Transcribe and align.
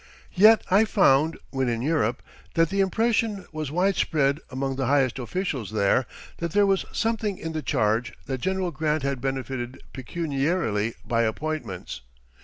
Yet 0.33 0.63
I 0.71 0.83
found, 0.83 1.37
when 1.51 1.69
in 1.69 1.83
Europe, 1.83 2.23
that 2.55 2.69
the 2.71 2.79
impression 2.79 3.45
was 3.51 3.69
widespread 3.69 4.39
among 4.49 4.75
the 4.75 4.87
highest 4.87 5.19
officials 5.19 5.69
there 5.69 6.07
that 6.37 6.53
there 6.53 6.65
was 6.65 6.85
something 6.91 7.37
in 7.37 7.51
the 7.51 7.61
charge 7.61 8.11
that 8.25 8.41
General 8.41 8.71
Grant 8.71 9.03
had 9.03 9.21
benefited 9.21 9.79
pecuniarily 9.93 10.95
by 11.05 11.21
appointments. 11.21 12.01